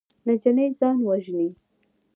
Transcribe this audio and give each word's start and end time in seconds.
نجلۍ 0.27 0.67
ځان 0.79 0.97
وژني. 1.07 1.47